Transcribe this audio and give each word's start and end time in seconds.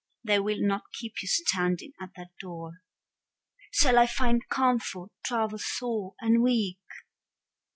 They 0.23 0.39
will 0.39 0.57
not 0.59 0.91
keep 0.97 1.21
you 1.21 1.27
standing 1.27 1.93
at 2.01 2.15
that 2.15 2.31
door. 2.39 2.81
Shall 3.69 3.99
I 3.99 4.07
find 4.07 4.49
comfort, 4.49 5.11
travel 5.23 5.59
sore 5.59 6.15
and 6.19 6.41
weak? 6.41 6.79